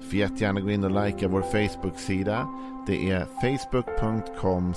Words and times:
Du 0.00 0.06
får 0.06 0.18
jättegärna 0.18 0.60
gå 0.60 0.70
in 0.70 0.84
och 0.84 1.04
likea 1.04 1.28
vår 1.28 1.42
Facebook-sida. 1.42 2.48
Det 2.86 3.10
är 3.10 3.26
facebook.com 3.40 4.74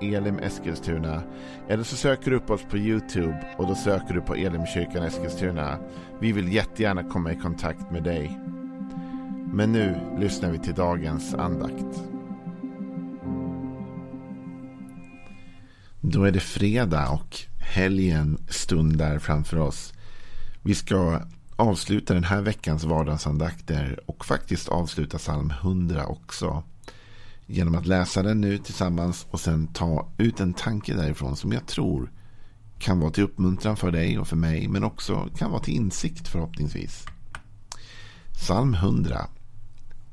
elimeskilstuna. 0.00 1.22
Eller 1.68 1.84
så 1.84 1.96
söker 1.96 2.30
du 2.30 2.36
upp 2.36 2.50
oss 2.50 2.62
på 2.70 2.78
YouTube 2.78 3.46
och 3.56 3.66
då 3.66 3.74
söker 3.74 4.14
du 4.14 4.20
på 4.20 4.34
Elimkyrkan 4.34 5.02
Eskilstuna. 5.02 5.78
Vi 6.20 6.32
vill 6.32 6.52
jättegärna 6.52 7.02
komma 7.02 7.32
i 7.32 7.36
kontakt 7.36 7.90
med 7.90 8.02
dig. 8.02 8.38
Men 9.52 9.72
nu 9.72 10.00
lyssnar 10.18 10.50
vi 10.50 10.58
till 10.58 10.74
dagens 10.74 11.34
andakt. 11.34 12.02
Då 16.00 16.24
är 16.24 16.30
det 16.30 16.40
fredag 16.40 17.08
och 17.08 17.36
helgen 17.74 18.38
stundar 18.48 19.18
framför 19.18 19.58
oss. 19.58 19.92
Vi 20.62 20.74
ska 20.74 21.20
avsluta 21.56 22.14
den 22.14 22.24
här 22.24 22.40
veckans 22.40 22.84
vardagsandakter 22.84 24.00
och 24.06 24.24
faktiskt 24.24 24.68
avsluta 24.68 25.18
psalm 25.18 25.50
100 25.50 26.06
också. 26.06 26.62
Genom 27.46 27.74
att 27.74 27.86
läsa 27.86 28.22
den 28.22 28.40
nu 28.40 28.58
tillsammans 28.58 29.26
och 29.30 29.40
sen 29.40 29.66
ta 29.66 30.08
ut 30.18 30.40
en 30.40 30.54
tanke 30.54 30.94
därifrån 30.94 31.36
som 31.36 31.52
jag 31.52 31.66
tror 31.66 32.12
kan 32.78 33.00
vara 33.00 33.10
till 33.10 33.24
uppmuntran 33.24 33.76
för 33.76 33.90
dig 33.90 34.18
och 34.18 34.28
för 34.28 34.36
mig 34.36 34.68
men 34.68 34.84
också 34.84 35.28
kan 35.36 35.50
vara 35.50 35.62
till 35.62 35.74
insikt 35.74 36.28
förhoppningsvis. 36.28 37.06
Psalm 38.32 38.74
100. 38.74 39.26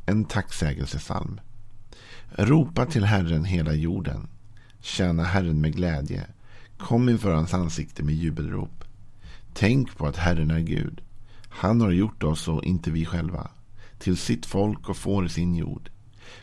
En 0.06 0.26
tacksägelsesalm. 0.26 1.40
Ropa 2.30 2.86
till 2.86 3.04
Herren 3.04 3.46
hela 3.46 3.74
jorden. 3.74 4.28
Tjäna 4.80 5.24
Herren 5.24 5.62
med 5.62 5.76
glädje. 5.76 6.28
Kom 6.78 7.10
inför 7.10 7.34
hans 7.34 7.54
ansikte 7.54 8.04
med 8.04 8.16
jubelrop. 8.16 8.84
Tänk 9.54 9.98
på 9.98 10.08
att 10.08 10.18
Herren 10.18 10.52
är 10.52 10.60
Gud. 10.60 11.02
Han 11.52 11.82
har 11.82 11.92
gjort 11.92 12.24
oss 12.24 12.48
och 12.48 12.64
inte 12.64 12.92
vi 12.92 13.06
själva. 13.06 13.50
Till 14.00 14.18
sitt 14.18 14.46
folk 14.46 14.90
och 14.90 14.98
får 14.98 15.28
sin 15.28 15.56
jord. 15.56 15.90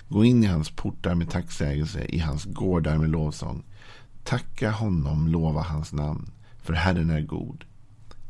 Gå 0.09 0.25
in 0.25 0.45
i 0.45 0.47
hans 0.47 0.71
portar 0.71 1.15
med 1.15 1.31
tacksägelse, 1.31 2.05
i 2.05 2.19
hans 2.19 2.45
gårdar 2.45 2.99
med 2.99 3.11
lovsång. 3.11 3.65
Tacka 4.25 4.71
honom, 4.71 5.29
lova 5.29 5.63
hans 5.63 5.93
namn, 5.93 6.31
för 6.63 6.73
Herren 6.73 7.11
är 7.11 7.21
god. 7.21 7.65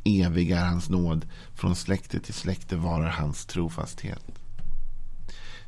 Evig 0.05 0.51
är 0.51 0.65
hans 0.65 0.89
nåd, 0.89 1.27
från 1.55 1.77
släkte 1.77 2.21
till 2.21 2.35
släkte 2.35 2.77
varar 2.77 3.11
hans 3.11 3.47
trofasthet. 3.47 4.25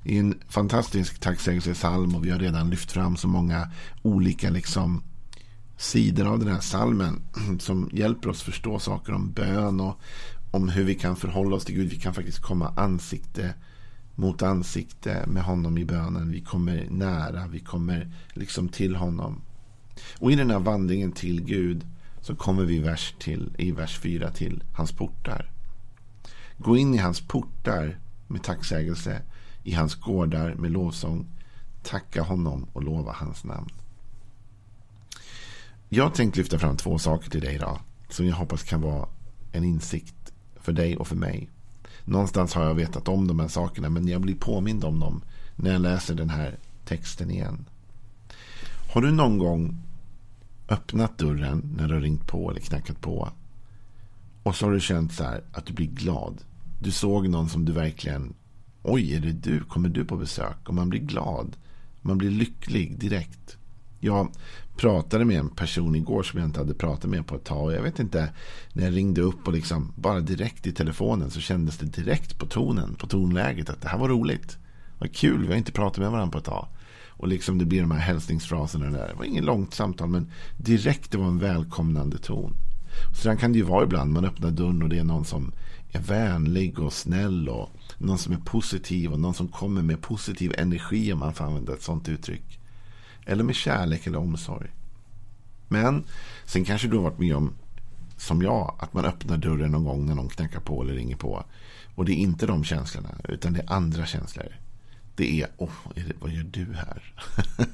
Det 0.03 0.17
är 0.17 0.21
en 0.21 0.39
fantastisk 0.49 1.21
tacksägelsesalm 1.21 2.15
och 2.15 2.25
vi 2.25 2.31
har 2.31 2.39
redan 2.39 2.71
lyft 2.71 2.93
fram 2.93 3.17
så 3.17 3.29
många 3.29 3.71
olika 4.03 4.51
liksom 4.51 5.03
sidor 5.77 6.27
av 6.27 6.39
den 6.39 6.49
här 6.49 6.61
salmen 6.61 7.23
som 7.61 7.91
hjälper 7.93 8.29
oss 8.29 8.43
förstå 8.43 8.79
saker 8.79 9.13
om 9.13 9.33
bön 9.33 9.81
och 9.81 10.01
om 10.51 10.69
hur 10.69 10.85
vi 10.85 10.95
kan 10.95 11.17
förhålla 11.17 11.57
oss 11.57 11.65
till 11.65 11.75
Gud. 11.75 11.91
Vi 11.91 11.97
kan 11.97 12.15
faktiskt 12.15 12.43
komma 12.43 12.73
ansikte 12.77 13.55
mot 14.15 14.43
ansikte 14.43 15.27
med 15.27 15.43
honom 15.43 15.79
i 15.79 15.85
bönen. 15.85 16.31
Vi 16.31 16.41
kommer 16.41 16.87
nära, 16.91 17.47
vi 17.47 17.61
kommer 17.61 18.13
liksom 18.33 18.69
till 18.69 18.97
honom. 18.97 19.43
Och 20.19 20.33
i 20.33 20.37
den 20.37 20.51
här 20.51 20.59
vandringen 20.59 21.13
till 21.13 21.43
Gud 21.45 21.87
så 22.21 22.37
kommer 22.37 22.65
vi 22.65 22.79
vers 22.79 23.15
till, 23.19 23.55
i 23.59 23.73
vers 23.73 23.99
4 23.99 24.31
till 24.31 24.63
hans 24.73 24.93
portar. 24.93 25.51
Gå 26.59 26.77
in 26.77 26.95
i 26.95 26.99
hans 26.99 27.21
portar 27.21 27.99
med 28.27 28.43
tacksägelse, 28.43 29.23
i 29.63 29.73
hans 29.73 29.95
gårdar 29.95 30.55
med 30.55 30.71
lovsång. 30.71 31.27
Tacka 31.83 32.23
honom 32.23 32.67
och 32.73 32.83
lova 32.83 33.13
hans 33.13 33.45
namn. 33.45 33.71
Jag 35.89 36.15
tänkte 36.15 36.41
lyfta 36.41 36.59
fram 36.59 36.77
två 36.77 36.99
saker 36.99 37.31
till 37.31 37.41
dig 37.41 37.55
idag. 37.55 37.81
Som 38.09 38.27
jag 38.27 38.37
hoppas 38.37 38.63
kan 38.63 38.81
vara 38.81 39.09
en 39.53 39.65
insikt 39.65 40.20
för 40.63 40.73
dig 40.73 40.97
och 40.97 41.09
för 41.09 41.17
mig. 41.17 41.49
Någonstans 42.05 42.55
har 42.55 42.65
jag 42.65 42.75
vetat 42.75 43.09
om 43.09 43.27
de 43.27 43.41
här 43.41 43.49
sakerna 43.49 43.89
men 43.89 44.09
jag 44.09 44.21
blir 44.21 44.35
påmind 44.35 44.85
om 44.85 45.01
dem 45.01 45.23
när 45.57 45.73
jag 45.73 45.83
läser 45.83 46.15
den 46.15 46.31
här 46.31 46.57
texten 46.85 47.31
igen. 47.31 47.65
Har 48.93 49.03
du 49.03 49.11
någon 49.11 49.39
gång 49.39 49.77
öppnat 50.69 51.19
dörren 51.19 51.75
när 51.77 51.89
du 51.89 51.95
har 51.95 52.01
ringt 52.01 52.27
på 52.27 52.51
eller 52.51 52.61
knackat 52.61 53.01
på 53.01 53.29
och 54.43 54.57
så 54.57 54.67
har 54.67 54.73
du 54.73 54.81
känt 54.81 55.13
så 55.13 55.25
här 55.25 55.43
att 55.53 55.67
du 55.67 55.73
blir 55.73 55.87
glad. 55.87 56.45
Du 56.79 56.91
såg 56.91 57.29
någon 57.29 57.49
som 57.49 57.65
du 57.65 57.73
verkligen 57.73 58.35
Oj, 58.83 59.15
är 59.15 59.21
det 59.21 59.33
du? 59.33 59.61
Kommer 59.61 59.89
du 59.89 60.05
på 60.05 60.17
besök? 60.17 60.69
Och 60.69 60.75
man 60.75 60.89
blir 60.89 61.01
glad. 61.01 61.57
Man 62.01 62.19
blir 62.19 62.31
lycklig 62.31 62.99
direkt. 62.99 63.57
Ja, 64.01 64.29
pratade 64.81 65.25
med 65.25 65.39
en 65.39 65.49
person 65.49 65.95
igår 65.95 66.23
som 66.23 66.39
jag 66.39 66.49
inte 66.49 66.61
hade 66.61 66.75
pratat 66.75 67.11
med 67.11 67.27
på 67.27 67.37
ett 67.37 67.45
tag. 67.45 67.65
Och 67.65 67.73
jag 67.73 67.83
vet 67.83 67.99
inte, 67.99 68.33
när 68.73 68.85
jag 68.85 68.97
ringde 68.97 69.21
upp 69.21 69.47
och 69.47 69.53
liksom 69.53 69.93
bara 69.97 70.21
direkt 70.21 70.67
i 70.67 70.73
telefonen 70.73 71.31
så 71.31 71.41
kändes 71.41 71.79
det 71.79 71.87
direkt 71.87 72.39
på 72.39 72.47
tonen, 72.47 72.95
på 72.95 73.07
tonläget 73.07 73.71
att 73.71 73.81
det 73.81 73.89
här 73.89 73.99
var 73.99 74.09
roligt. 74.09 74.59
Vad 74.99 75.15
kul, 75.15 75.43
vi 75.43 75.49
har 75.49 75.57
inte 75.57 75.73
pratat 75.73 75.99
med 75.99 76.11
varandra 76.11 76.33
på 76.33 76.39
ett 76.39 76.45
tag. 76.45 76.69
Och 77.09 77.29
liksom 77.29 77.59
det 77.59 77.65
blir 77.65 77.81
de 77.81 77.91
här 77.91 77.99
hälsningsfraserna 77.99 78.91
där. 78.91 79.09
Det 79.09 79.15
var 79.15 79.25
inget 79.25 79.45
långt 79.45 79.75
samtal 79.75 80.09
men 80.09 80.31
direkt 80.57 81.11
det 81.11 81.19
var 81.19 81.27
en 81.27 81.39
välkomnande 81.39 82.19
ton. 82.19 82.57
Sedan 83.23 83.37
kan 83.37 83.53
det 83.53 83.59
ju 83.59 83.65
vara 83.65 83.85
ibland 83.85 84.13
man 84.13 84.25
öppnar 84.25 84.51
dörren 84.51 84.83
och 84.83 84.89
det 84.89 84.99
är 84.99 85.05
någon 85.05 85.25
som 85.25 85.53
är 85.93 86.01
vänlig 86.01 86.79
och 86.79 86.93
snäll 86.93 87.49
och 87.49 87.71
någon 87.99 88.19
som 88.19 88.33
är 88.33 88.39
positiv 88.39 89.13
och 89.13 89.21
någon 89.21 89.35
som 89.35 89.49
kommer 89.49 89.83
med 89.83 90.03
positiv 90.03 90.55
energi 90.59 91.13
om 91.13 91.19
man 91.19 91.35
får 91.35 91.45
använda 91.45 91.73
ett 91.73 91.83
sånt 91.83 92.09
uttryck. 92.09 92.60
Eller 93.27 93.45
med 93.45 93.55
kärlek 93.55 94.07
eller 94.07 94.19
omsorg. 94.19 94.71
Men 95.69 96.05
sen 96.45 96.65
kanske 96.65 96.89
du 96.89 96.97
har 96.97 97.05
varit 97.05 97.19
med 97.19 97.37
om, 97.37 97.53
som 98.17 98.43
jag, 98.43 98.77
att 98.79 98.95
man 98.95 99.05
öppnar 99.05 99.37
dörren 99.37 99.71
någon 99.71 99.85
gång 99.85 100.07
när 100.07 100.15
någon 100.15 100.29
knackar 100.29 100.61
på 100.61 100.83
eller 100.83 100.95
ringer 100.95 101.17
på. 101.17 101.45
Och 101.95 102.05
det 102.05 102.13
är 102.13 102.17
inte 102.17 102.47
de 102.47 102.65
känslorna, 102.65 103.15
utan 103.29 103.53
det 103.53 103.61
är 103.61 103.73
andra 103.73 104.07
känslor. 104.07 104.57
Det 105.15 105.43
är, 105.43 105.49
åh, 105.57 105.69
oh, 105.69 106.03
vad 106.21 106.31
gör 106.31 106.43
du 106.43 106.75
här? 106.75 107.15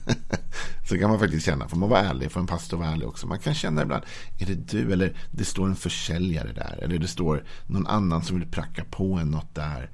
så 0.89 0.99
kan 0.99 1.11
man 1.11 1.19
faktiskt 1.19 1.47
känna, 1.47 1.69
får 1.69 1.77
man 1.77 1.89
vara 1.89 2.01
ärlig, 2.01 2.33
får 2.33 2.41
en 2.41 2.47
pastor 2.47 2.77
vara 2.77 2.89
ärlig 2.89 3.09
också. 3.09 3.27
Man 3.27 3.39
kan 3.39 3.55
känna 3.55 3.83
ibland, 3.83 4.05
är 4.39 4.47
det 4.47 4.55
du? 4.55 4.93
Eller 4.93 5.17
det 5.31 5.45
står 5.45 5.67
en 5.67 5.77
försäljare 5.77 6.53
där. 6.53 6.79
Eller 6.83 6.99
det 6.99 7.09
står 7.09 7.45
någon 7.67 7.87
annan 7.87 8.23
som 8.23 8.39
vill 8.39 8.49
pracka 8.49 8.85
på 8.91 9.15
en 9.15 9.31
något 9.31 9.55
där. 9.55 9.91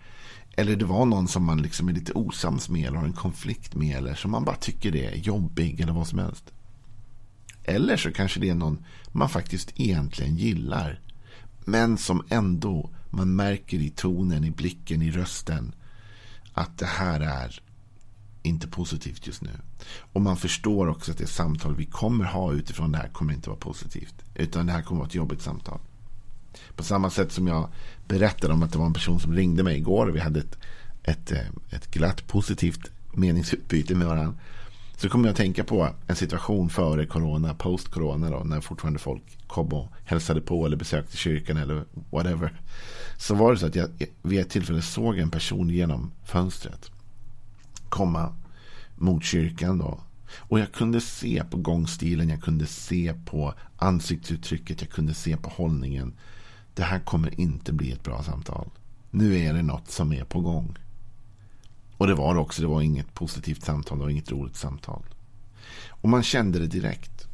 Eller 0.56 0.76
det 0.76 0.84
var 0.84 1.06
någon 1.06 1.28
som 1.28 1.44
man 1.44 1.62
liksom 1.62 1.88
är 1.88 1.92
lite 1.92 2.12
osams 2.12 2.68
med 2.68 2.86
eller 2.86 2.98
har 2.98 3.06
en 3.06 3.12
konflikt 3.12 3.74
med. 3.74 3.96
Eller 3.96 4.14
som 4.14 4.30
man 4.30 4.44
bara 4.44 4.56
tycker 4.56 4.90
det 4.90 5.06
är 5.06 5.16
jobbig 5.16 5.80
eller 5.80 5.92
vad 5.92 6.06
som 6.06 6.18
helst. 6.18 6.52
Eller 7.64 7.96
så 7.96 8.12
kanske 8.12 8.40
det 8.40 8.48
är 8.48 8.54
någon 8.54 8.84
man 9.12 9.28
faktiskt 9.28 9.72
egentligen 9.80 10.36
gillar. 10.36 11.00
Men 11.64 11.98
som 11.98 12.24
ändå 12.28 12.90
man 13.10 13.36
märker 13.36 13.76
i 13.76 13.90
tonen, 13.90 14.44
i 14.44 14.50
blicken, 14.50 15.02
i 15.02 15.10
rösten. 15.10 15.74
Att 16.52 16.78
det 16.78 16.86
här 16.86 17.20
är 17.20 17.62
inte 18.42 18.68
positivt 18.68 19.26
just 19.26 19.42
nu. 19.42 19.50
Och 20.12 20.20
man 20.20 20.36
förstår 20.36 20.86
också 20.86 21.12
att 21.12 21.18
det 21.18 21.26
samtal 21.26 21.76
vi 21.76 21.86
kommer 21.86 22.24
ha 22.24 22.52
utifrån 22.52 22.92
det 22.92 22.98
här 22.98 23.08
kommer 23.08 23.34
inte 23.34 23.50
vara 23.50 23.60
positivt. 23.60 24.14
Utan 24.34 24.66
det 24.66 24.72
här 24.72 24.82
kommer 24.82 24.98
vara 24.98 25.08
ett 25.08 25.14
jobbigt 25.14 25.42
samtal. 25.42 25.80
På 26.76 26.82
samma 26.82 27.10
sätt 27.10 27.32
som 27.32 27.46
jag 27.46 27.68
berättade 28.08 28.54
om 28.54 28.62
att 28.62 28.72
det 28.72 28.78
var 28.78 28.86
en 28.86 28.92
person 28.92 29.20
som 29.20 29.34
ringde 29.34 29.62
mig 29.62 29.76
igår 29.76 30.06
och 30.06 30.16
vi 30.16 30.20
hade 30.20 30.40
ett, 30.40 30.58
ett, 31.02 31.32
eh, 31.32 31.46
ett 31.70 31.90
glatt 31.90 32.26
positivt 32.26 32.90
meningsutbyte 33.12 33.94
med 33.94 34.06
varandra. 34.06 34.34
Så 34.96 35.08
kommer 35.08 35.28
jag 35.28 35.32
att 35.32 35.38
tänka 35.38 35.64
på 35.64 35.88
en 36.06 36.16
situation 36.16 36.70
före 36.70 37.06
corona, 37.06 37.54
post 37.54 37.88
corona 37.88 38.30
då, 38.30 38.38
när 38.38 38.60
fortfarande 38.60 38.98
folk 38.98 39.22
kom 39.46 39.68
och 39.68 39.92
hälsade 40.04 40.40
på 40.40 40.66
eller 40.66 40.76
besökte 40.76 41.16
kyrkan 41.16 41.56
eller 41.56 41.84
whatever. 42.10 42.60
Så 43.16 43.34
var 43.34 43.52
det 43.52 43.58
så 43.58 43.66
att 43.66 43.74
jag 43.74 43.88
vid 44.22 44.40
ett 44.40 44.50
tillfälle 44.50 44.82
såg 44.82 45.18
en 45.18 45.30
person 45.30 45.70
genom 45.70 46.12
fönstret 46.24 46.90
komma 47.88 48.34
mot 48.96 49.24
kyrkan 49.24 49.78
då. 49.78 50.00
Och 50.36 50.60
jag 50.60 50.72
kunde 50.72 51.00
se 51.00 51.42
på 51.50 51.56
gångstilen, 51.56 52.28
jag 52.28 52.42
kunde 52.42 52.66
se 52.66 53.14
på 53.24 53.54
ansiktsuttrycket, 53.76 54.80
jag 54.80 54.90
kunde 54.90 55.14
se 55.14 55.36
på 55.36 55.50
hållningen 55.50 56.14
det 56.74 56.82
här 56.82 56.98
kommer 56.98 57.40
inte 57.40 57.72
bli 57.72 57.92
ett 57.92 58.02
bra 58.02 58.22
samtal. 58.22 58.68
Nu 59.10 59.38
är 59.38 59.54
det 59.54 59.62
något 59.62 59.90
som 59.90 60.12
är 60.12 60.24
på 60.24 60.40
gång. 60.40 60.78
Och 61.96 62.06
det 62.06 62.14
var 62.14 62.34
det 62.34 62.40
också. 62.40 62.62
Det 62.62 62.68
var 62.68 62.80
inget 62.80 63.14
positivt 63.14 63.64
samtal. 63.64 63.98
Det 63.98 64.04
var 64.04 64.10
inget 64.10 64.32
roligt 64.32 64.56
samtal. 64.56 65.02
Och 65.88 66.08
man 66.08 66.22
kände 66.22 66.58
det 66.58 66.66
direkt. 66.66 67.28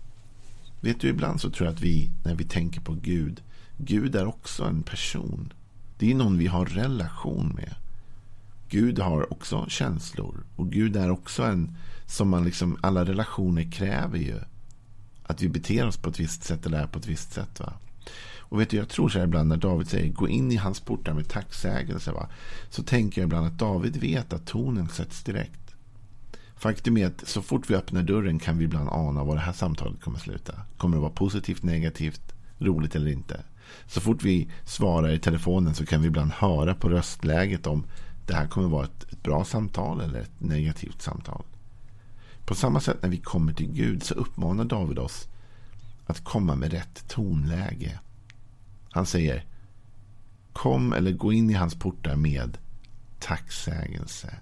Vet 0.81 1.01
du, 1.01 1.09
ibland 1.09 1.41
så 1.41 1.51
tror 1.51 1.67
jag 1.67 1.75
att 1.75 1.81
vi, 1.81 2.11
när 2.25 2.35
vi 2.35 2.45
tänker 2.45 2.81
på 2.81 2.93
Gud, 3.03 3.43
Gud 3.77 4.17
är 4.17 4.27
också 4.27 4.65
en 4.65 4.83
person. 4.83 5.53
Det 5.99 6.11
är 6.11 6.15
någon 6.15 6.39
vi 6.39 6.47
har 6.47 6.67
relation 6.67 7.49
med. 7.49 7.75
Gud 8.69 8.99
har 8.99 9.33
också 9.33 9.67
känslor. 9.69 10.45
Och 10.57 10.73
Gud 10.73 10.97
är 10.97 11.11
också 11.11 11.43
en 11.43 11.77
som 12.07 12.29
man 12.29 12.45
liksom, 12.45 12.79
alla 12.81 13.05
relationer 13.05 13.73
kräver 13.73 14.19
ju. 14.19 14.39
Att 15.23 15.43
vi 15.43 15.49
beter 15.49 15.87
oss 15.87 15.97
på 15.97 16.09
ett 16.09 16.21
visst 16.21 16.45
sätt 16.45 16.67
eller 16.67 16.79
är 16.79 16.87
på 16.87 16.99
ett 16.99 17.07
visst 17.07 17.33
sätt. 17.33 17.61
Va? 17.61 17.73
Och 18.49 18.61
vet 18.61 18.71
du, 18.71 18.77
jag 18.77 18.89
tror 18.89 19.09
så 19.09 19.19
här 19.19 19.27
ibland 19.27 19.49
när 19.49 19.57
David 19.57 19.89
säger 19.89 20.13
gå 20.13 20.29
in 20.29 20.53
i 20.53 20.57
hans 20.57 20.81
portar 20.81 21.15
med 21.15 21.29
tacksägelse. 21.29 22.13
Va? 22.13 22.29
Så 22.71 22.83
tänker 22.83 23.21
jag 23.21 23.27
ibland 23.27 23.47
att 23.47 23.59
David 23.59 23.97
vet 23.97 24.33
att 24.33 24.47
tonen 24.47 24.89
sätts 24.89 25.23
direkt. 25.23 25.75
Faktum 26.57 26.97
är 26.97 27.07
att 27.07 27.29
så 27.29 27.43
fort 27.43 27.71
vi 27.71 27.75
öppnar 27.75 28.03
dörren 28.03 28.39
kan 28.39 28.59
vi 28.59 28.65
ibland 28.65 28.89
ana 28.89 29.25
var 29.25 29.35
det 29.35 29.41
här 29.41 29.53
samtalet 29.53 30.01
kommer 30.01 30.17
att 30.17 30.23
sluta. 30.23 30.55
Kommer 30.77 30.97
det 30.97 31.01
vara 31.01 31.13
positivt, 31.13 31.63
negativt, 31.63 32.35
roligt 32.59 32.97
eller 32.97 33.11
inte? 33.11 33.41
Så 33.87 34.01
fort 34.01 34.23
vi 34.23 34.49
svarar 34.65 35.11
i 35.11 35.19
telefonen 35.19 35.75
så 35.75 35.87
kan 35.87 36.03
vi 36.03 36.07
ibland 36.09 36.31
höra 36.31 36.75
på 36.75 36.89
röstläget 36.89 37.67
om 37.67 37.85
det 38.27 38.35
här 38.35 38.47
kommer 38.47 38.67
att 38.67 38.73
vara 38.73 38.85
ett, 38.85 39.13
ett 39.13 39.23
bra 39.23 39.45
samtal 39.45 40.01
eller 40.01 40.21
ett 40.21 40.41
negativt 40.41 41.03
samtal. 41.03 41.43
På 42.45 42.55
samma 42.55 42.81
sätt 42.81 43.03
när 43.03 43.09
vi 43.09 43.17
kommer 43.17 43.53
till 43.53 43.73
Gud 43.73 44.03
så 44.03 44.15
uppmanar 44.15 44.65
David 44.65 44.99
oss 44.99 45.29
att 46.07 46.25
komma 46.25 46.55
med 46.55 46.73
rätt 46.73 47.09
tonläge. 47.09 47.99
Han 48.91 49.07
säger 49.07 49.45
Kom 50.53 50.93
eller 50.93 51.13
gå 51.13 51.33
in 51.33 51.51
i 51.51 51.55
hans 51.55 51.75
portar 51.75 52.17
med 52.17 52.59
tacksägelse. 53.19 54.35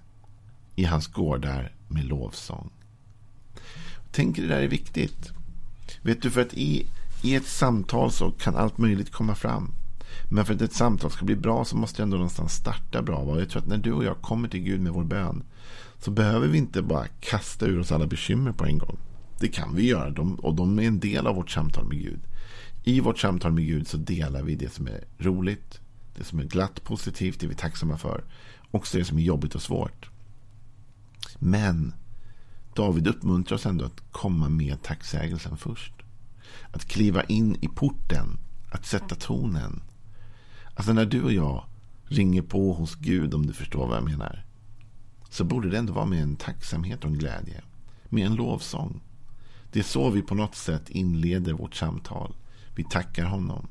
I 0.75 0.83
hans 0.83 1.07
gårdar 1.07 1.71
med 1.87 2.05
lovsång. 2.05 2.69
Tänk 4.11 4.35
det 4.35 4.47
där 4.47 4.61
är 4.61 4.67
viktigt. 4.67 5.31
Vet 6.01 6.21
du, 6.21 6.31
för 6.31 6.41
att 6.41 6.53
i, 6.53 6.87
i 7.23 7.35
ett 7.35 7.47
samtal 7.47 8.11
så 8.11 8.31
kan 8.31 8.55
allt 8.55 8.77
möjligt 8.77 9.11
komma 9.11 9.35
fram. 9.35 9.73
Men 10.29 10.45
för 10.45 10.53
att 10.53 10.61
ett 10.61 10.73
samtal 10.73 11.11
ska 11.11 11.25
bli 11.25 11.35
bra 11.35 11.65
så 11.65 11.77
måste 11.77 11.97
det 11.97 12.03
ändå 12.03 12.17
någonstans 12.17 12.53
starta 12.53 13.01
bra. 13.01 13.17
Och 13.17 13.41
jag 13.41 13.49
tror 13.49 13.61
att 13.61 13.67
när 13.67 13.77
du 13.77 13.91
och 13.91 14.03
jag 14.03 14.21
kommer 14.21 14.47
till 14.47 14.59
Gud 14.59 14.81
med 14.81 14.93
vår 14.93 15.03
bön 15.03 15.43
så 15.99 16.11
behöver 16.11 16.47
vi 16.47 16.57
inte 16.57 16.81
bara 16.81 17.07
kasta 17.19 17.65
ur 17.65 17.79
oss 17.79 17.91
alla 17.91 18.07
bekymmer 18.07 18.51
på 18.51 18.65
en 18.65 18.77
gång. 18.77 18.97
Det 19.39 19.47
kan 19.47 19.75
vi 19.75 19.87
göra 19.87 20.21
och 20.21 20.55
de 20.55 20.79
är 20.79 20.83
en 20.83 20.99
del 20.99 21.27
av 21.27 21.35
vårt 21.35 21.49
samtal 21.49 21.87
med 21.87 21.97
Gud. 21.97 22.19
I 22.87 22.99
vårt 22.99 23.19
samtal 23.19 23.51
med 23.51 23.65
Gud 23.65 23.87
så 23.87 23.97
delar 23.97 24.41
vi 24.41 24.55
det 24.55 24.73
som 24.73 24.87
är 24.87 25.03
roligt, 25.17 25.79
det 26.17 26.23
som 26.23 26.39
är 26.39 26.43
glatt 26.43 26.83
positivt, 26.83 27.39
det 27.39 27.47
vi 27.47 27.53
är 27.53 27.57
tacksamma 27.57 27.97
för. 27.97 28.23
Också 28.71 28.97
det 28.97 29.05
som 29.05 29.17
är 29.17 29.21
jobbigt 29.21 29.55
och 29.55 29.61
svårt. 29.61 30.09
Men 31.39 31.93
David 32.75 33.07
uppmuntrar 33.07 33.55
oss 33.55 33.65
ändå 33.65 33.85
att 33.85 34.11
komma 34.11 34.49
med 34.49 34.83
tacksägelsen 34.83 35.57
först. 35.57 35.93
Att 36.71 36.85
kliva 36.85 37.23
in 37.23 37.57
i 37.61 37.67
porten, 37.67 38.37
att 38.71 38.85
sätta 38.85 39.15
tonen. 39.15 39.81
Alltså 40.75 40.93
när 40.93 41.05
du 41.05 41.23
och 41.23 41.33
jag 41.33 41.63
ringer 42.05 42.41
på 42.41 42.73
hos 42.73 42.95
Gud, 42.95 43.33
om 43.33 43.45
du 43.45 43.53
förstår 43.53 43.87
vad 43.87 43.97
jag 43.97 44.09
menar. 44.09 44.45
Så 45.29 45.43
borde 45.43 45.69
det 45.69 45.77
ändå 45.77 45.93
vara 45.93 46.05
med 46.05 46.23
en 46.23 46.35
tacksamhet 46.35 47.03
och 47.03 47.09
en 47.09 47.17
glädje. 47.17 47.61
Med 48.09 48.25
en 48.25 48.35
lovsång. 48.35 49.01
Det 49.71 49.79
är 49.79 49.83
så 49.83 50.09
vi 50.09 50.21
på 50.21 50.35
något 50.35 50.55
sätt 50.55 50.89
inleder 50.89 51.53
vårt 51.53 51.75
samtal. 51.75 52.35
Vi 52.77 52.83
tackar 52.83 53.25
honom. 53.25 53.67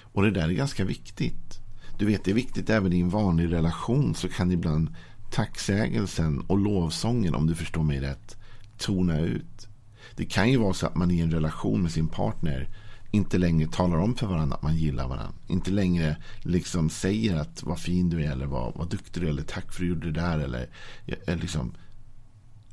Och 0.00 0.22
det 0.22 0.30
där 0.30 0.48
är 0.48 0.52
ganska 0.52 0.84
viktigt. 0.84 1.60
Du 1.98 2.06
vet, 2.06 2.24
det 2.24 2.30
är 2.30 2.34
viktigt 2.34 2.70
även 2.70 2.92
i 2.92 3.00
en 3.00 3.08
vanlig 3.08 3.52
relation 3.52 4.14
så 4.14 4.28
kan 4.28 4.52
ibland 4.52 4.94
tacksägelsen 5.30 6.40
och 6.40 6.58
lovsången, 6.58 7.34
om 7.34 7.46
du 7.46 7.54
förstår 7.54 7.82
mig 7.82 8.00
rätt, 8.00 8.36
tona 8.78 9.20
ut. 9.20 9.68
Det 10.16 10.24
kan 10.24 10.50
ju 10.50 10.56
vara 10.56 10.74
så 10.74 10.86
att 10.86 10.94
man 10.94 11.10
i 11.10 11.20
en 11.20 11.30
relation 11.30 11.82
med 11.82 11.92
sin 11.92 12.08
partner 12.08 12.68
inte 13.10 13.38
längre 13.38 13.68
talar 13.68 13.96
om 13.96 14.14
för 14.14 14.26
varandra 14.26 14.56
att 14.56 14.62
man 14.62 14.76
gillar 14.76 15.08
varandra. 15.08 15.34
Inte 15.46 15.70
längre 15.70 16.16
liksom 16.42 16.90
säger 16.90 17.36
att 17.36 17.62
vad 17.62 17.78
fin 17.78 18.10
du 18.10 18.24
är 18.24 18.32
eller 18.32 18.46
vad, 18.46 18.74
vad 18.76 18.90
duktig 18.90 19.22
du 19.22 19.26
är 19.26 19.30
eller 19.30 19.42
tack 19.42 19.64
för 19.64 19.72
att 19.72 19.78
du 19.78 19.88
gjorde 19.88 20.10
det 20.12 20.20
där. 20.20 20.38
Eller, 20.38 20.68
eller 21.26 21.42
liksom, 21.42 21.74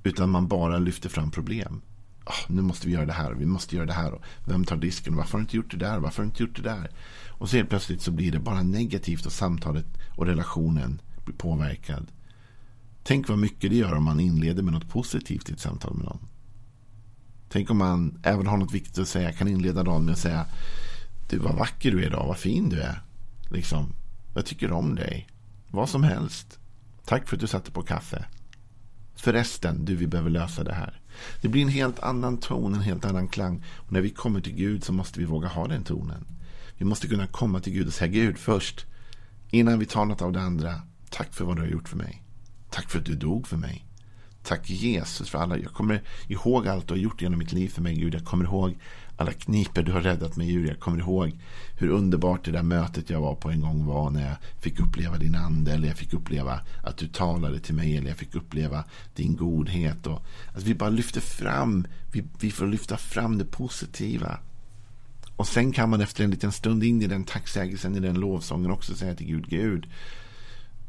utan 0.04 0.30
man 0.30 0.48
bara 0.48 0.78
lyfter 0.78 1.10
fram 1.10 1.32
problem. 1.32 1.82
Oh, 2.30 2.36
nu 2.48 2.62
måste 2.62 2.88
vi 2.88 2.94
göra 2.94 3.06
det 3.06 3.14
här 3.14 3.32
och 3.32 3.42
vi 3.42 3.46
måste 3.46 3.76
göra 3.76 3.86
det 3.86 3.94
här. 3.94 4.14
Och 4.14 4.22
vem 4.46 4.66
tar 4.66 4.78
disken? 4.78 5.16
Varför 5.16 5.32
har 5.32 5.40
du 5.40 5.44
inte 5.44 5.58
gjort 5.58 5.72
det 5.72 5.78
där? 5.78 6.00
Varför 6.00 6.18
har 6.18 6.24
du 6.24 6.30
inte 6.30 6.44
gjort 6.44 6.56
det 6.56 6.62
där? 6.62 6.92
Och 7.28 7.50
så 7.50 7.58
helt 7.58 7.70
plötsligt 7.70 8.02
så 8.02 8.12
blir 8.12 8.32
det 8.32 8.40
bara 8.40 8.64
negativt 8.64 9.26
och 9.26 9.32
samtalet 9.32 9.86
och 10.16 10.26
relationen 10.26 11.02
blir 11.26 11.36
påverkad. 11.36 12.08
Tänk 13.04 13.30
vad 13.30 13.40
mycket 13.40 13.70
det 13.70 13.76
gör 13.76 13.94
om 13.94 14.04
man 14.04 14.20
inleder 14.20 14.64
med 14.64 14.74
något 14.74 14.90
positivt 14.90 15.50
i 15.50 15.54
ett 15.54 15.60
samtal 15.60 15.94
med 15.94 16.06
någon. 16.06 16.20
Tänk 17.50 17.70
om 17.70 17.78
man 17.78 18.20
även 18.24 18.48
har 18.48 18.58
något 18.58 18.74
viktigt 18.74 18.98
att 18.98 19.08
säga. 19.08 19.32
Kan 19.32 19.48
inleda 19.48 19.84
dagen 19.84 20.06
med 20.06 20.12
att 20.12 20.20
säga. 20.20 20.46
Du 21.30 21.38
vad 21.38 21.56
vacker 21.56 21.92
du 21.92 22.02
är 22.02 22.08
idag. 22.08 22.28
Vad 22.28 22.38
fin 22.38 22.70
du 22.70 22.82
är. 22.82 23.02
Liksom. 23.52 23.94
Jag 24.34 24.46
tycker 24.46 24.72
om 24.72 24.96
dig. 24.96 25.28
Vad 25.72 25.90
som 25.90 26.04
helst. 26.04 26.60
Tack 27.06 27.28
för 27.28 27.36
att 27.36 27.42
du 27.42 27.48
satte 27.48 27.72
på 27.72 27.82
kaffe. 27.82 28.26
Förresten, 29.20 29.86
du 29.86 29.96
vi 29.96 30.08
behöver 30.08 30.30
lösa 30.30 30.64
det 30.64 30.74
här. 30.74 31.02
Det 31.42 31.48
blir 31.48 31.62
en 31.62 31.70
helt 31.70 32.00
annan 32.00 32.38
ton, 32.38 32.74
en 32.74 32.82
helt 32.82 33.06
annan 33.06 33.28
klang. 33.28 33.64
Och 33.76 33.92
när 33.92 34.02
vi 34.02 34.10
kommer 34.10 34.42
till 34.42 34.56
Gud 34.56 34.84
så 34.84 34.94
måste 34.94 35.20
vi 35.20 35.26
våga 35.26 35.48
ha 35.48 35.68
den 35.68 35.84
tonen. 35.84 36.26
Vi 36.78 36.86
måste 36.86 37.08
kunna 37.08 37.28
komma 37.28 37.60
till 37.60 37.74
Gud 37.74 37.88
och 37.88 37.94
säga 37.94 38.12
Gud 38.12 38.38
först. 38.38 38.86
Innan 39.50 39.80
vi 39.80 39.86
tar 39.86 40.06
något 40.06 40.22
av 40.22 40.32
det 40.32 40.42
andra. 40.42 40.82
Tack 41.10 41.34
för 41.34 41.46
vad 41.46 41.56
du 41.58 41.62
har 41.62 41.70
gjort 41.70 41.90
för 41.90 41.98
mig. 41.98 42.24
Tack 42.70 42.90
för 42.90 43.00
att 43.00 43.06
du 43.06 43.16
dog 43.16 43.48
för 43.48 43.58
mig. 43.58 43.86
Tack 44.44 44.70
Jesus 44.70 45.30
för 45.30 45.40
alla. 45.40 45.58
Jag 45.58 45.74
kommer 45.74 46.04
ihåg 46.28 46.68
allt 46.68 46.88
du 46.88 46.94
har 46.94 47.00
gjort 47.00 47.22
genom 47.22 47.40
mitt 47.40 47.54
liv 47.54 47.70
för 47.70 47.82
mig 47.82 47.96
Gud. 47.96 48.14
Jag 48.14 48.26
kommer 48.26 48.46
ihåg 48.46 48.78
alla 49.20 49.34
kniper 49.34 49.84
du 49.84 49.92
har 49.92 50.02
räddat 50.02 50.36
mig 50.36 50.54
ur. 50.54 50.68
Jag 50.68 50.80
kommer 50.80 51.00
ihåg 51.00 51.40
hur 51.80 51.90
underbart 51.90 52.46
det 52.46 52.52
där 52.52 52.64
mötet 52.64 53.10
jag 53.10 53.22
var 53.22 53.36
på 53.36 53.50
en 53.50 53.62
gång 53.62 53.86
var 53.86 54.10
när 54.10 54.28
jag 54.28 54.38
fick 54.60 54.80
uppleva 54.80 55.18
din 55.18 55.36
ande. 55.36 55.74
Eller 55.74 55.88
jag 55.88 55.98
fick 55.98 56.14
uppleva 56.14 56.62
att 56.84 56.98
du 56.98 57.08
talade 57.08 57.60
till 57.60 57.76
mig. 57.76 57.98
Eller 57.98 58.08
jag 58.08 58.18
fick 58.18 58.36
uppleva 58.36 58.84
din 59.16 59.36
godhet. 59.36 60.08
Och 60.08 60.26
att 60.54 60.64
vi 60.64 60.76
bara 60.76 60.90
lyfter 60.90 61.22
fram. 61.22 61.88
Vi, 62.12 62.24
vi 62.40 62.52
får 62.52 62.68
lyfta 62.68 62.98
fram 62.98 63.38
det 63.38 63.46
positiva. 63.46 64.40
Och 65.36 65.48
sen 65.48 65.72
kan 65.72 65.90
man 65.90 66.02
efter 66.02 66.24
en 66.24 66.32
liten 66.32 66.52
stund 66.52 66.84
in 66.84 67.02
i 67.02 67.08
den 67.08 67.24
tacksägelsen, 67.24 67.96
i 67.96 68.00
den 68.00 68.20
lovsången 68.20 68.72
också 68.72 68.96
säga 68.96 69.16
till 69.16 69.28
Gud. 69.28 69.50
Gud, 69.50 69.90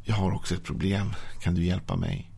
jag 0.02 0.14
har 0.14 0.32
också 0.32 0.54
ett 0.54 0.64
problem. 0.64 1.12
Kan 1.40 1.54
du 1.54 1.64
hjälpa 1.64 1.96
mig? 1.96 2.30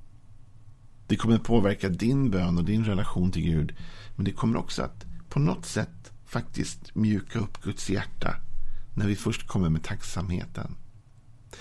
Det 1.06 1.16
kommer 1.16 1.38
påverka 1.38 1.88
din 1.88 2.30
bön 2.30 2.58
och 2.58 2.64
din 2.64 2.84
relation 2.84 3.32
till 3.32 3.42
Gud. 3.42 3.74
Men 4.16 4.24
det 4.24 4.32
kommer 4.32 4.58
också 4.58 4.82
att 4.82 5.04
på 5.32 5.40
något 5.40 5.66
sätt 5.66 6.12
faktiskt 6.26 6.94
mjuka 6.94 7.38
upp 7.38 7.62
Guds 7.62 7.90
hjärta. 7.90 8.36
När 8.94 9.06
vi 9.06 9.16
först 9.16 9.46
kommer 9.46 9.68
med 9.68 9.82
tacksamheten. 9.82 10.74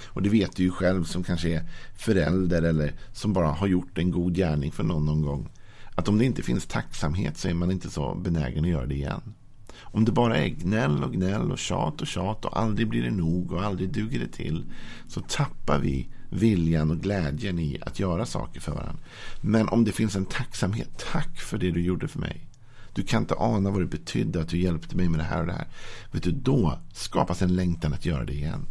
Och 0.06 0.21
det 0.21 0.29
vet 0.29 0.56
du 0.56 0.63
ju 0.63 0.71
själv 0.71 1.03
som 1.03 1.23
kanske 1.23 1.50
är 1.50 1.69
förälder 1.95 2.62
eller 2.62 2.94
som 3.13 3.33
bara 3.33 3.47
har 3.47 3.68
gjort 3.68 3.97
en 3.97 4.12
god 4.12 4.35
gärning 4.35 4.71
för 4.71 4.83
någon 4.83 5.06
någon 5.06 5.21
gång. 5.21 5.50
Att 5.95 6.07
om 6.07 6.18
det 6.18 6.25
inte 6.25 6.44
finns 6.44 6.65
tacksamhet 6.65 7.38
så 7.38 7.47
är 7.47 7.53
man 7.53 7.71
inte 7.71 7.89
så 7.89 8.15
benägen 8.15 8.63
att 8.63 8.69
göra 8.69 8.86
det 8.86 8.95
igen. 8.95 9.34
Om 9.79 10.05
det 10.05 10.12
bara 10.12 10.38
är 10.38 10.48
gnäll 10.48 11.03
och 11.03 11.13
gnäll 11.13 11.51
och 11.51 11.60
tjat 11.60 12.01
och 12.01 12.07
tjat 12.07 12.45
och 12.45 12.60
aldrig 12.60 12.88
blir 12.88 13.03
det 13.03 13.12
nog 13.12 13.51
och 13.51 13.63
aldrig 13.63 13.93
duger 13.93 14.19
det 14.19 14.31
till. 14.31 14.65
Så 15.07 15.22
tappar 15.22 15.79
vi 15.79 16.07
viljan 16.29 16.91
och 16.91 17.00
glädjen 17.00 17.60
i 17.60 17.77
att 17.81 18.00
göra 18.00 18.25
saker 18.25 18.60
för 18.60 18.72
varandra. 18.72 19.03
Men 19.41 19.67
om 19.67 19.84
det 19.84 19.91
finns 19.91 20.15
en 20.15 20.25
tacksamhet. 20.25 21.05
Tack 21.12 21.39
för 21.39 21.57
det 21.57 21.72
du 21.72 21.81
gjorde 21.81 22.07
för 22.07 22.19
mig. 22.19 22.50
Du 22.93 23.03
kan 23.03 23.21
inte 23.21 23.36
ana 23.36 23.71
vad 23.71 23.81
det 23.81 23.86
betydde 23.86 24.41
att 24.41 24.50
du 24.50 24.57
hjälpte 24.57 24.95
mig 24.95 25.10
med 25.10 25.19
det 25.19 25.24
här 25.24 25.39
och 25.39 25.48
det 25.48 25.53
här. 25.53 25.67
Vet 26.12 26.24
du, 26.24 26.31
då 26.31 26.79
skapas 26.93 27.41
en 27.41 27.55
längtan 27.55 27.93
att 27.93 28.05
göra 28.05 28.25
det 28.25 28.33
igen. 28.33 28.65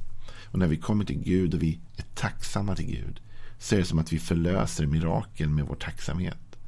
Och 0.45 0.59
när 0.59 0.67
vi 0.67 0.77
kommer 0.77 1.05
till 1.05 1.19
Gud 1.19 1.55
och 1.55 1.63
vi 1.63 1.81
är 1.97 2.05
tacksamma 2.15 2.77
till 2.77 2.87
Gud 2.87 3.21
så 3.59 3.75
är 3.75 3.79
det 3.79 3.85
som 3.85 3.99
att 3.99 4.13
vi 4.13 4.19
förlöser 4.19 4.87
mirakel 4.87 5.49
med 5.49 5.67
vår 5.67 5.77
tacksamhet. 5.77 6.59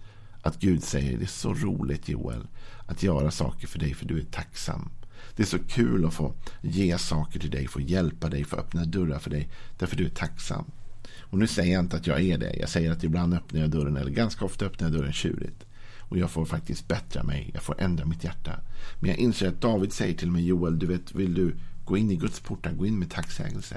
Att 0.42 0.60
Gud 0.60 0.82
säger 0.82 1.18
det 1.18 1.24
är 1.24 1.26
så 1.26 1.54
roligt 1.54 2.08
Joel 2.08 2.46
att 2.86 3.02
göra 3.02 3.30
saker 3.30 3.66
för 3.66 3.78
dig 3.78 3.94
för 3.94 4.06
du 4.06 4.18
är 4.18 4.24
tacksam. 4.24 4.90
Det 5.36 5.42
är 5.42 5.46
så 5.46 5.58
kul 5.58 6.04
att 6.04 6.14
få 6.14 6.34
ge 6.60 6.98
saker 6.98 7.40
till 7.40 7.50
dig, 7.50 7.68
få 7.68 7.80
hjälpa 7.80 8.28
dig, 8.28 8.44
få 8.44 8.56
öppna 8.56 8.84
dörrar 8.84 9.18
för 9.18 9.30
dig 9.30 9.48
därför 9.78 9.96
du 9.96 10.04
är 10.06 10.10
tacksam. 10.10 10.64
Och 11.20 11.38
nu 11.38 11.46
säger 11.46 11.72
jag 11.72 11.80
inte 11.80 11.96
att 11.96 12.06
jag 12.06 12.20
är 12.20 12.38
det. 12.38 12.56
Jag 12.56 12.68
säger 12.68 12.90
att 12.90 13.04
ibland 13.04 13.34
öppnar 13.34 13.60
jag 13.60 13.70
dörren, 13.70 13.96
eller 13.96 14.10
ganska 14.10 14.44
ofta 14.44 14.64
öppnar 14.64 14.88
jag 14.88 14.98
dörren 14.98 15.12
tjurigt. 15.12 15.64
Och 16.12 16.18
jag 16.18 16.30
får 16.30 16.44
faktiskt 16.44 16.88
bättra 16.88 17.22
mig. 17.22 17.50
Jag 17.54 17.62
får 17.62 17.80
ändra 17.80 18.04
mitt 18.04 18.24
hjärta. 18.24 18.60
Men 19.00 19.10
jag 19.10 19.18
inser 19.18 19.48
att 19.48 19.60
David 19.60 19.92
säger 19.92 20.14
till 20.14 20.30
mig, 20.30 20.46
Joel, 20.46 20.78
du 20.78 20.86
vet, 20.86 21.14
vill 21.14 21.34
du 21.34 21.56
gå 21.84 21.96
in 21.96 22.10
i 22.10 22.16
Guds 22.16 22.40
portar, 22.40 22.72
gå 22.72 22.86
in 22.86 22.98
med 22.98 23.10
tacksägelse. 23.10 23.76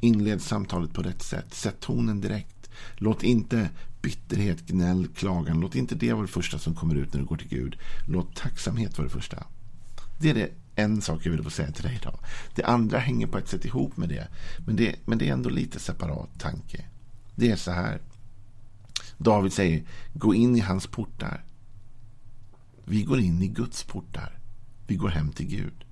Inled 0.00 0.42
samtalet 0.42 0.92
på 0.92 1.02
rätt 1.02 1.22
sätt. 1.22 1.54
Sätt 1.54 1.80
tonen 1.80 2.20
direkt. 2.20 2.70
Låt 2.94 3.22
inte 3.22 3.70
bitterhet, 4.02 4.66
gnäll, 4.66 5.08
klagan. 5.14 5.60
Låt 5.60 5.74
inte 5.74 5.94
det 5.94 6.12
vara 6.12 6.22
det 6.22 6.32
första 6.32 6.58
som 6.58 6.74
kommer 6.74 6.94
ut 6.94 7.12
när 7.12 7.20
du 7.20 7.26
går 7.26 7.36
till 7.36 7.48
Gud. 7.48 7.76
Låt 8.08 8.36
tacksamhet 8.36 8.98
vara 8.98 9.08
det 9.08 9.14
första. 9.14 9.44
Det 10.20 10.30
är 10.30 10.34
det 10.34 10.50
en 10.74 11.02
sak 11.02 11.26
jag 11.26 11.30
vill 11.32 11.42
få 11.42 11.50
säga 11.50 11.72
till 11.72 11.84
dig 11.84 11.98
idag. 12.02 12.18
Det 12.54 12.64
andra 12.64 12.98
hänger 12.98 13.26
på 13.26 13.38
ett 13.38 13.48
sätt 13.48 13.64
ihop 13.64 13.96
med 13.96 14.08
det. 14.08 14.28
Men 14.66 14.76
det, 14.76 14.96
men 15.04 15.18
det 15.18 15.28
är 15.28 15.32
ändå 15.32 15.50
lite 15.50 15.78
separat 15.78 16.38
tanke. 16.38 16.84
Det 17.34 17.50
är 17.50 17.56
så 17.56 17.70
här. 17.70 18.00
David 19.18 19.52
säger, 19.52 19.82
gå 20.14 20.34
in 20.34 20.56
i 20.56 20.60
hans 20.60 20.86
portar. 20.86 21.44
Vi 22.84 23.02
går 23.02 23.20
in 23.20 23.42
i 23.42 23.48
Guds 23.48 23.84
portar. 23.84 24.38
Vi 24.86 24.96
går 24.96 25.08
hem 25.08 25.32
till 25.32 25.46
Gud. 25.46 25.84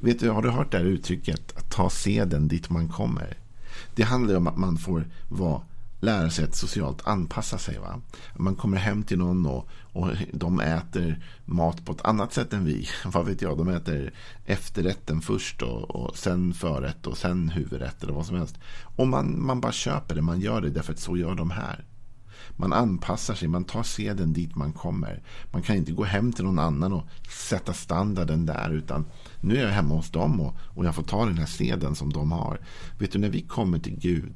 Vet 0.00 0.20
du, 0.20 0.30
har 0.30 0.42
du 0.42 0.50
hört 0.50 0.72
det 0.72 0.78
här 0.78 0.84
uttrycket 0.84 1.56
att 1.56 1.70
ta 1.70 1.90
seden 1.90 2.48
dit 2.48 2.70
man 2.70 2.88
kommer? 2.88 3.38
Det 3.94 4.02
handlar 4.02 4.34
om 4.34 4.46
att 4.46 4.56
man 4.56 4.76
får 4.76 5.04
vara 5.28 5.62
lära 6.02 6.30
sig 6.30 6.44
att 6.44 6.54
socialt 6.54 7.06
anpassa 7.06 7.58
sig. 7.58 7.78
Va? 7.78 8.00
Man 8.36 8.56
kommer 8.56 8.76
hem 8.76 9.02
till 9.02 9.18
någon 9.18 9.46
och, 9.46 9.68
och 9.92 10.08
de 10.32 10.60
äter 10.60 11.24
mat 11.44 11.84
på 11.84 11.92
ett 11.92 12.04
annat 12.04 12.32
sätt 12.32 12.52
än 12.52 12.64
vi. 12.64 12.88
Vad 13.04 13.26
vet 13.26 13.42
jag, 13.42 13.58
de 13.58 13.68
äter 13.68 14.12
efterrätten 14.46 15.20
först 15.20 15.62
och, 15.62 15.90
och 15.90 16.16
sen 16.16 16.54
förrätt 16.54 17.06
och 17.06 17.18
sen 17.18 17.48
huvudrätt 17.48 18.02
eller 18.02 18.12
vad 18.12 18.26
som 18.26 18.36
helst. 18.36 18.58
Och 18.96 19.08
man, 19.08 19.46
man 19.46 19.60
bara 19.60 19.72
köper 19.72 20.14
det, 20.14 20.22
man 20.22 20.40
gör 20.40 20.60
det 20.60 20.70
därför 20.70 20.92
att 20.92 20.98
så 20.98 21.16
gör 21.16 21.34
de 21.34 21.50
här. 21.50 21.84
Man 22.56 22.72
anpassar 22.72 23.34
sig, 23.34 23.48
man 23.48 23.64
tar 23.64 23.82
seden 23.82 24.32
dit 24.32 24.56
man 24.56 24.72
kommer. 24.72 25.22
Man 25.52 25.62
kan 25.62 25.76
inte 25.76 25.92
gå 25.92 26.04
hem 26.04 26.32
till 26.32 26.44
någon 26.44 26.58
annan 26.58 26.92
och 26.92 27.06
sätta 27.48 27.72
standarden 27.72 28.46
där. 28.46 28.70
Utan 28.70 29.04
nu 29.40 29.56
är 29.56 29.62
jag 29.62 29.72
hemma 29.72 29.94
hos 29.94 30.10
dem 30.10 30.40
och, 30.40 30.56
och 30.60 30.84
jag 30.84 30.94
får 30.94 31.02
ta 31.02 31.26
den 31.26 31.38
här 31.38 31.46
seden 31.46 31.94
som 31.94 32.12
de 32.12 32.32
har. 32.32 32.60
Vet 32.98 33.12
du, 33.12 33.18
när 33.18 33.28
vi 33.28 33.42
kommer 33.42 33.78
till 33.78 33.98
Gud 33.98 34.34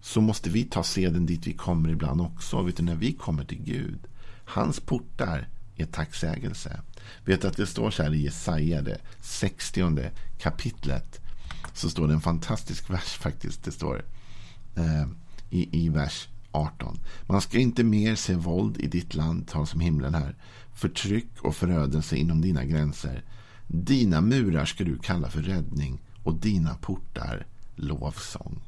så 0.00 0.20
måste 0.20 0.50
vi 0.50 0.64
ta 0.64 0.82
seden 0.82 1.26
dit 1.26 1.46
vi 1.46 1.52
kommer 1.52 1.88
ibland 1.88 2.20
också. 2.20 2.62
Vet 2.62 2.76
du, 2.76 2.82
när 2.82 2.94
vi 2.94 3.12
kommer 3.12 3.44
till 3.44 3.62
Gud, 3.62 3.98
hans 4.44 4.80
portar 4.80 5.48
är 5.76 5.86
tacksägelse. 5.86 6.80
Vet 7.24 7.42
du 7.42 7.48
att 7.48 7.56
det 7.56 7.66
står 7.66 7.90
så 7.90 8.02
här 8.02 8.14
i 8.14 8.22
Jesaja, 8.22 8.82
det 8.82 9.00
60 9.20 10.10
kapitlet. 10.38 11.20
Så 11.74 11.90
står 11.90 12.08
det 12.08 12.14
en 12.14 12.20
fantastisk 12.20 12.90
vers 12.90 13.14
faktiskt. 13.14 13.64
Det 13.64 13.72
står 13.72 14.04
eh, 14.76 15.06
i, 15.50 15.84
i 15.84 15.88
vers 15.88 16.28
18. 16.52 16.98
Man 17.26 17.40
ska 17.40 17.58
inte 17.58 17.84
mer 17.84 18.14
se 18.14 18.34
våld 18.34 18.76
i 18.80 18.86
ditt 18.86 19.14
land, 19.14 19.48
tal 19.48 19.66
som 19.66 19.80
himlen 19.80 20.14
här. 20.14 20.34
Förtryck 20.74 21.30
och 21.40 21.56
förödelse 21.56 22.16
inom 22.16 22.40
dina 22.40 22.64
gränser. 22.64 23.22
Dina 23.66 24.20
murar 24.20 24.64
ska 24.64 24.84
du 24.84 24.98
kalla 24.98 25.30
för 25.30 25.42
räddning 25.42 26.00
och 26.22 26.34
dina 26.34 26.74
portar 26.74 27.46
lovsång. 27.76 28.62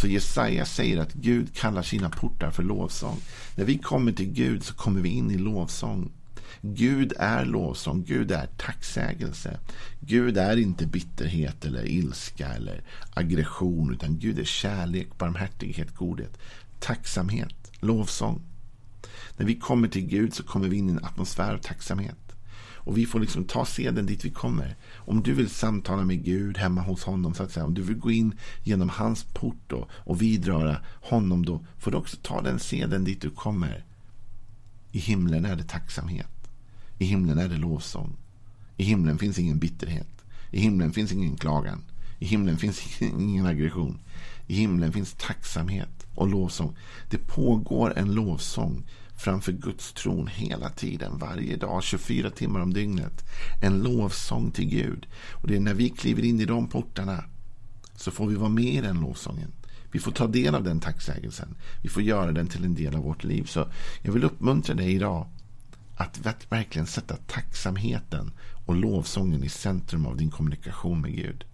Så 0.00 0.06
Jesaja 0.06 0.64
säger 0.64 0.98
att 0.98 1.12
Gud 1.12 1.54
kallar 1.54 1.82
sina 1.82 2.10
portar 2.10 2.50
för 2.50 2.62
lovsång. 2.62 3.18
När 3.56 3.64
vi 3.64 3.78
kommer 3.78 4.12
till 4.12 4.32
Gud 4.32 4.64
så 4.64 4.74
kommer 4.74 5.00
vi 5.00 5.08
in 5.08 5.30
i 5.30 5.38
lovsång. 5.38 6.12
Gud 6.62 7.12
är 7.18 7.44
lovsång, 7.44 8.04
Gud 8.04 8.32
är 8.32 8.46
tacksägelse. 8.46 9.58
Gud 10.00 10.38
är 10.38 10.56
inte 10.56 10.86
bitterhet 10.86 11.64
eller 11.64 11.84
ilska 11.86 12.48
eller 12.48 12.82
aggression 13.14 13.92
utan 13.92 14.18
Gud 14.18 14.38
är 14.38 14.44
kärlek, 14.44 15.18
barmhärtighet, 15.18 15.94
godhet, 15.94 16.38
tacksamhet, 16.80 17.72
lovsång. 17.80 18.42
När 19.36 19.46
vi 19.46 19.54
kommer 19.54 19.88
till 19.88 20.06
Gud 20.06 20.34
så 20.34 20.42
kommer 20.42 20.68
vi 20.68 20.76
in 20.76 20.88
i 20.88 20.92
en 20.92 21.04
atmosfär 21.04 21.54
av 21.54 21.58
tacksamhet. 21.58 22.16
Och 22.82 22.98
vi 22.98 23.06
får 23.06 23.20
liksom 23.20 23.44
ta 23.44 23.64
seden 23.64 24.06
dit 24.06 24.24
vi 24.24 24.30
kommer. 24.30 24.76
Om 24.94 25.22
du 25.22 25.34
vill 25.34 25.50
samtala 25.50 26.04
med 26.04 26.24
Gud 26.24 26.58
hemma 26.58 26.80
hos 26.80 27.04
honom, 27.04 27.34
så 27.34 27.42
att 27.42 27.52
säga, 27.52 27.66
om 27.66 27.74
du 27.74 27.82
vill 27.82 27.96
gå 27.96 28.10
in 28.10 28.34
genom 28.62 28.88
hans 28.88 29.24
port 29.24 29.60
då, 29.66 29.88
och 29.92 30.22
vidröra 30.22 30.80
honom, 31.02 31.44
då 31.44 31.64
får 31.78 31.90
du 31.90 31.96
också 31.96 32.16
ta 32.22 32.42
den 32.42 32.58
seden 32.58 33.04
dit 33.04 33.20
du 33.20 33.30
kommer. 33.30 33.84
I 34.92 34.98
himlen 34.98 35.44
är 35.44 35.56
det 35.56 35.64
tacksamhet. 35.64 36.50
I 36.98 37.04
himlen 37.04 37.38
är 37.38 37.48
det 37.48 37.56
lovsång. 37.56 38.16
I 38.76 38.84
himlen 38.84 39.18
finns 39.18 39.38
ingen 39.38 39.58
bitterhet. 39.58 40.24
I 40.50 40.60
himlen 40.60 40.92
finns 40.92 41.12
ingen 41.12 41.36
klagan. 41.36 41.82
I 42.18 42.26
himlen 42.26 42.58
finns 42.58 42.82
ingen 43.02 43.46
aggression. 43.46 43.98
I 44.46 44.54
himlen 44.54 44.92
finns 44.92 45.14
tacksamhet 45.18 45.99
och 46.14 46.28
lovsång. 46.28 46.76
Det 47.10 47.18
pågår 47.18 47.98
en 47.98 48.14
lovsång 48.14 48.84
framför 49.16 49.52
Guds 49.52 49.92
tron 49.92 50.26
hela 50.26 50.70
tiden, 50.70 51.18
varje 51.18 51.56
dag, 51.56 51.82
24 51.82 52.30
timmar 52.30 52.60
om 52.60 52.72
dygnet. 52.72 53.24
En 53.62 53.78
lovsång 53.78 54.50
till 54.50 54.68
Gud. 54.68 55.06
Och 55.32 55.48
det 55.48 55.56
är 55.56 55.60
när 55.60 55.74
vi 55.74 55.88
kliver 55.88 56.24
in 56.24 56.40
i 56.40 56.44
de 56.44 56.68
portarna 56.68 57.24
så 57.96 58.10
får 58.10 58.26
vi 58.26 58.34
vara 58.34 58.48
med 58.48 58.74
i 58.74 58.80
den 58.80 59.00
lovsången. 59.00 59.52
Vi 59.92 59.98
får 59.98 60.12
ta 60.12 60.26
del 60.26 60.54
av 60.54 60.64
den 60.64 60.80
tacksägelsen. 60.80 61.56
Vi 61.82 61.88
får 61.88 62.02
göra 62.02 62.32
den 62.32 62.46
till 62.46 62.64
en 62.64 62.74
del 62.74 62.94
av 62.94 63.02
vårt 63.02 63.24
liv. 63.24 63.44
Så 63.44 63.68
jag 64.02 64.12
vill 64.12 64.24
uppmuntra 64.24 64.74
dig 64.74 64.94
idag 64.94 65.26
att 65.96 66.20
verkligen 66.48 66.86
sätta 66.86 67.16
tacksamheten 67.16 68.32
och 68.66 68.76
lovsången 68.76 69.44
i 69.44 69.48
centrum 69.48 70.06
av 70.06 70.16
din 70.16 70.30
kommunikation 70.30 71.00
med 71.00 71.14
Gud. 71.14 71.44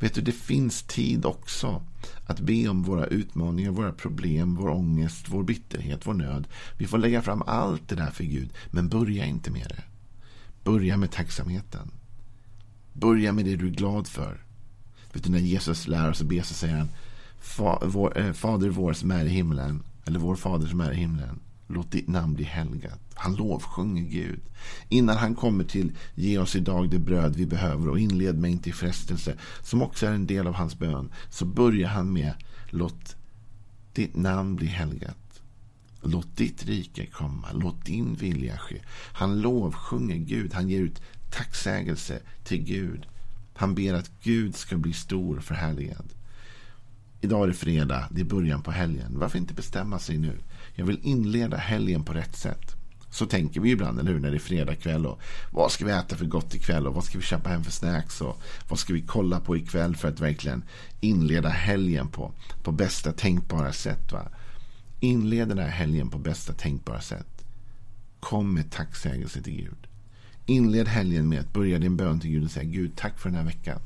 Vet 0.00 0.14
du, 0.14 0.20
det 0.20 0.32
finns 0.32 0.82
tid 0.82 1.24
också 1.24 1.82
att 2.26 2.40
be 2.40 2.68
om 2.68 2.82
våra 2.82 3.06
utmaningar, 3.06 3.70
våra 3.70 3.92
problem, 3.92 4.54
vår 4.54 4.68
ångest, 4.68 5.28
vår 5.28 5.42
bitterhet, 5.42 6.06
vår 6.06 6.14
nöd. 6.14 6.48
Vi 6.78 6.86
får 6.86 6.98
lägga 6.98 7.22
fram 7.22 7.42
allt 7.46 7.88
det 7.88 7.94
där 7.94 8.10
för 8.10 8.24
Gud, 8.24 8.50
men 8.70 8.88
börja 8.88 9.24
inte 9.24 9.50
med 9.50 9.66
det. 9.68 9.82
Börja 10.64 10.96
med 10.96 11.10
tacksamheten. 11.10 11.90
Börja 12.92 13.32
med 13.32 13.44
det 13.44 13.56
du 13.56 13.66
är 13.66 13.70
glad 13.70 14.06
för. 14.06 14.44
Vet 15.12 15.24
du, 15.24 15.30
när 15.30 15.38
Jesus 15.38 15.88
lär 15.88 16.10
oss 16.10 16.20
att 16.20 16.26
be 16.26 16.42
så 16.42 16.54
säger 16.54 16.76
han 16.76 16.88
eh, 18.16 18.32
Fader 18.32 18.68
vår 18.68 18.92
som 18.92 19.10
är 19.10 19.24
i 19.24 19.28
himlen, 19.28 19.82
eller 20.04 20.18
vår 20.18 20.36
fader 20.36 20.66
som 20.66 20.80
är 20.80 20.92
i 20.92 20.96
himlen. 20.96 21.40
Låt 21.70 21.90
ditt 21.90 22.08
namn 22.08 22.34
bli 22.34 22.44
helgat. 22.44 23.00
Han 23.14 23.36
lovsjunger 23.36 24.02
Gud. 24.02 24.40
Innan 24.88 25.16
han 25.16 25.34
kommer 25.34 25.64
till 25.64 25.92
ge 26.14 26.38
oss 26.38 26.56
idag 26.56 26.90
det 26.90 26.98
bröd 26.98 27.36
vi 27.36 27.46
behöver 27.46 27.88
och 27.88 27.98
inled 27.98 28.38
mig 28.38 28.50
inte 28.50 28.68
i 28.68 28.72
frestelse, 28.72 29.34
som 29.62 29.82
också 29.82 30.06
är 30.06 30.12
en 30.12 30.26
del 30.26 30.46
av 30.46 30.54
hans 30.54 30.78
bön, 30.78 31.12
så 31.30 31.44
börjar 31.44 31.88
han 31.88 32.12
med 32.12 32.32
låt 32.70 33.16
ditt 33.92 34.16
namn 34.16 34.56
bli 34.56 34.66
helgat. 34.66 35.42
Låt 36.02 36.36
ditt 36.36 36.64
rike 36.64 37.06
komma. 37.06 37.48
Låt 37.52 37.84
din 37.84 38.14
vilja 38.14 38.58
ske. 38.58 38.80
Han 39.12 39.40
lovsjunger 39.40 40.16
Gud. 40.16 40.54
Han 40.54 40.68
ger 40.68 40.80
ut 40.80 41.02
tacksägelse 41.30 42.20
till 42.44 42.64
Gud. 42.64 43.06
Han 43.54 43.74
ber 43.74 43.94
att 43.94 44.10
Gud 44.22 44.56
ska 44.56 44.76
bli 44.76 44.92
stor 44.92 45.36
och 45.36 45.44
förhärligad. 45.44 46.12
Idag 47.20 47.42
är 47.42 47.46
det 47.46 47.54
fredag. 47.54 48.08
Det 48.10 48.20
är 48.20 48.24
början 48.24 48.62
på 48.62 48.70
helgen. 48.70 49.18
Varför 49.18 49.38
inte 49.38 49.54
bestämma 49.54 49.98
sig 49.98 50.18
nu? 50.18 50.38
Jag 50.78 50.86
vill 50.86 51.00
inleda 51.02 51.56
helgen 51.56 52.04
på 52.04 52.12
rätt 52.12 52.36
sätt. 52.36 52.76
Så 53.10 53.26
tänker 53.26 53.60
vi 53.60 53.70
ibland, 53.70 54.00
eller 54.00 54.12
hur, 54.12 54.20
när 54.20 54.30
det 54.30 54.36
är 54.36 54.38
fredag 54.38 54.74
kväll. 54.74 55.06
Och 55.06 55.20
vad 55.52 55.72
ska 55.72 55.84
vi 55.84 55.92
äta 55.92 56.16
för 56.16 56.24
gott 56.24 56.54
ikväll? 56.54 56.86
Och 56.86 56.94
vad 56.94 57.04
ska 57.04 57.18
vi 57.18 57.24
köpa 57.24 57.48
hem 57.48 57.64
för 57.64 57.72
snacks? 57.72 58.20
Och 58.20 58.42
vad 58.68 58.78
ska 58.78 58.92
vi 58.92 59.02
kolla 59.02 59.40
på 59.40 59.56
ikväll 59.56 59.96
för 59.96 60.08
att 60.08 60.20
verkligen 60.20 60.62
inleda 61.00 61.48
helgen 61.48 62.08
på, 62.08 62.32
på 62.62 62.72
bästa 62.72 63.12
tänkbara 63.12 63.72
sätt? 63.72 64.12
Va? 64.12 64.28
Inled 65.00 65.48
den 65.48 65.58
här 65.58 65.68
helgen 65.68 66.10
på 66.10 66.18
bästa 66.18 66.52
tänkbara 66.52 67.00
sätt. 67.00 67.44
Kom 68.20 68.54
med 68.54 68.70
tacksägelse 68.70 69.42
till 69.42 69.56
Gud. 69.56 69.86
Inled 70.46 70.88
helgen 70.88 71.28
med 71.28 71.40
att 71.40 71.52
börja 71.52 71.78
din 71.78 71.96
bön 71.96 72.20
till 72.20 72.30
Gud 72.30 72.44
och 72.44 72.50
säga 72.50 72.64
Gud, 72.64 72.96
tack 72.96 73.18
för 73.18 73.28
den 73.28 73.38
här 73.38 73.46
veckan. 73.46 73.80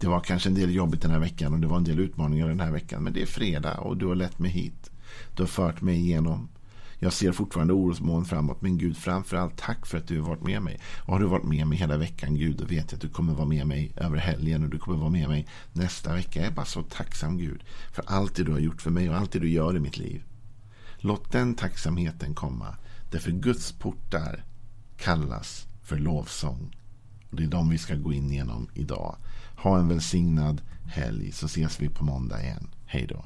Det 0.00 0.06
var 0.06 0.20
kanske 0.20 0.48
en 0.48 0.54
del 0.54 0.74
jobbigt 0.74 1.02
den 1.02 1.10
här 1.10 1.18
veckan 1.18 1.52
och 1.52 1.60
det 1.60 1.66
var 1.66 1.76
en 1.76 1.84
del 1.84 1.98
utmaningar 1.98 2.48
den 2.48 2.60
här 2.60 2.70
veckan. 2.70 3.02
Men 3.02 3.12
det 3.12 3.22
är 3.22 3.26
fredag 3.26 3.78
och 3.78 3.96
du 3.96 4.06
har 4.06 4.14
lett 4.14 4.38
mig 4.38 4.50
hit. 4.50 4.87
Du 5.36 5.42
har 5.42 5.48
fört 5.48 5.80
mig 5.80 5.96
igenom. 5.96 6.48
Jag 7.00 7.12
ser 7.12 7.32
fortfarande 7.32 7.72
orosmoln 7.72 8.24
framåt. 8.24 8.62
Men 8.62 8.78
Gud, 8.78 8.96
framförallt 8.96 9.56
tack 9.56 9.86
för 9.86 9.98
att 9.98 10.08
du 10.08 10.20
har 10.20 10.28
varit 10.28 10.42
med 10.42 10.62
mig. 10.62 10.80
Och 10.96 11.12
har 11.12 11.20
du 11.20 11.26
varit 11.26 11.44
med 11.44 11.66
mig 11.66 11.78
hela 11.78 11.96
veckan, 11.96 12.34
Gud, 12.34 12.56
då 12.56 12.64
vet 12.64 12.92
jag 12.92 12.96
att 12.96 13.00
du 13.00 13.08
kommer 13.08 13.34
vara 13.34 13.46
med 13.46 13.66
mig 13.66 13.92
över 13.96 14.16
helgen. 14.16 14.64
Och 14.64 14.70
du 14.70 14.78
kommer 14.78 14.98
vara 14.98 15.10
med 15.10 15.28
mig 15.28 15.46
nästa 15.72 16.14
vecka. 16.14 16.40
Jag 16.40 16.48
är 16.48 16.54
bara 16.54 16.66
så 16.66 16.82
tacksam, 16.82 17.38
Gud, 17.38 17.64
för 17.92 18.04
allt 18.06 18.34
det 18.34 18.44
du 18.44 18.52
har 18.52 18.58
gjort 18.58 18.82
för 18.82 18.90
mig 18.90 19.10
och 19.10 19.16
allt 19.16 19.32
det 19.32 19.38
du 19.38 19.50
gör 19.50 19.76
i 19.76 19.80
mitt 19.80 19.98
liv. 19.98 20.24
Låt 20.96 21.32
den 21.32 21.54
tacksamheten 21.54 22.34
komma. 22.34 22.76
Därför 23.10 23.30
Guds 23.30 23.72
portar 23.72 24.44
kallas 24.96 25.66
för 25.82 25.98
lovsång. 25.98 26.76
Och 27.30 27.36
det 27.36 27.42
är 27.42 27.48
de 27.48 27.68
vi 27.68 27.78
ska 27.78 27.94
gå 27.94 28.12
in 28.12 28.30
genom 28.30 28.68
idag. 28.74 29.16
Ha 29.56 29.78
en 29.78 29.88
välsignad 29.88 30.62
helg 30.86 31.32
så 31.32 31.46
ses 31.46 31.80
vi 31.80 31.88
på 31.88 32.04
måndag 32.04 32.42
igen. 32.42 32.68
Hej 32.86 33.06
då. 33.06 33.24